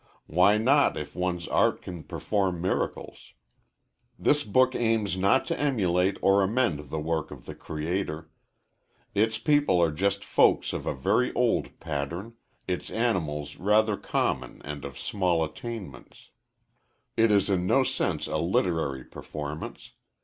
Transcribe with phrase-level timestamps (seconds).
[0.25, 3.33] Why not, if one's art can perform miracles?
[4.17, 8.31] This book aims not to emulate or amend the work of the Creator.
[9.13, 12.33] Its people are just folks of a very old pattern,
[12.67, 16.31] its animals rather common and of small attainments.
[17.15, 19.91] It is in no sense a literary performance.